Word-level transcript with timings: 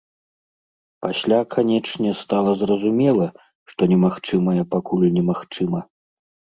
Пасля, 1.05 1.39
канечне, 1.57 2.09
стала 2.23 2.51
зразумела, 2.63 3.31
што 3.75 3.81
немагчымае 3.95 4.61
пакуль 4.77 5.09
немагчыма. 5.23 5.89